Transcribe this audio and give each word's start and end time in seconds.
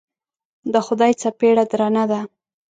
د 0.73 0.75
خدای 0.85 1.11
څپېړه 1.21 1.63
درنه 1.71 2.03
ده. 2.11 2.19